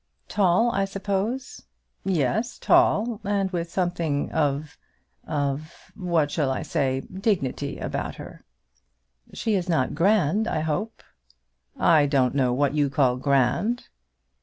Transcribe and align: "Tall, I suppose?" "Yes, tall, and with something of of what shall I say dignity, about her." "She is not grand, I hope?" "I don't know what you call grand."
"Tall, 0.27 0.71
I 0.71 0.85
suppose?" 0.85 1.61
"Yes, 2.03 2.57
tall, 2.57 3.21
and 3.23 3.51
with 3.51 3.69
something 3.69 4.31
of 4.31 4.75
of 5.27 5.91
what 5.93 6.31
shall 6.31 6.49
I 6.49 6.63
say 6.63 7.01
dignity, 7.01 7.77
about 7.77 8.15
her." 8.15 8.43
"She 9.31 9.53
is 9.53 9.69
not 9.69 9.93
grand, 9.93 10.47
I 10.47 10.61
hope?" 10.61 11.03
"I 11.77 12.07
don't 12.07 12.33
know 12.33 12.51
what 12.51 12.73
you 12.73 12.89
call 12.89 13.15
grand." 13.17 13.89